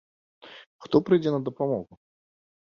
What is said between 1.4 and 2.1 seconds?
дапамогу?